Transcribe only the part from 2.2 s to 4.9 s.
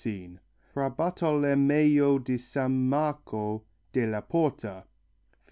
San Marco (Della Porta). 15.